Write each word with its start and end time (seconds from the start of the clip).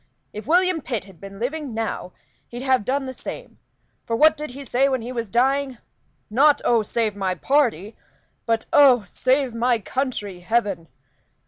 If 0.33 0.47
William 0.47 0.81
Pitt 0.81 1.03
had 1.03 1.21
been 1.21 1.37
living 1.37 1.75
now 1.75 2.13
he'd 2.47 2.63
have 2.63 2.83
done 2.83 3.05
the 3.05 3.13
same; 3.13 3.59
for 4.03 4.15
what 4.15 4.35
did 4.35 4.49
he 4.49 4.65
say 4.65 4.89
when 4.89 5.03
he 5.03 5.11
was 5.11 5.27
dying? 5.27 5.77
Not 6.27 6.59
'Oh, 6.65 6.81
save 6.81 7.15
my 7.15 7.35
party!' 7.35 7.95
but 8.47 8.65
'Oh, 8.73 9.03
save 9.05 9.53
my 9.53 9.77
country, 9.77 10.39
heaven!' 10.39 10.87